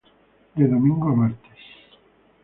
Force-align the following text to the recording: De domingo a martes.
De 0.57 0.65
domingo 0.73 1.05
a 1.09 1.15
martes. 1.21 1.61